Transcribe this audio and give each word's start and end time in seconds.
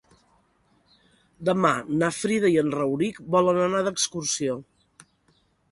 Demà 1.51 1.73
na 1.99 2.09
Frida 2.21 2.51
i 2.55 2.59
en 2.63 2.75
Rauric 2.79 3.21
volen 3.37 3.65
anar 3.67 3.87
d'excursió. 3.91 4.59